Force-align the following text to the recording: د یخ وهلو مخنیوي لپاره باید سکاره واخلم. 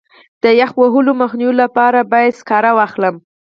د 0.43 0.45
یخ 0.61 0.71
وهلو 0.81 1.11
مخنیوي 1.21 1.55
لپاره 1.63 1.99
باید 2.11 2.37
سکاره 2.39 2.71
واخلم. 2.77 3.15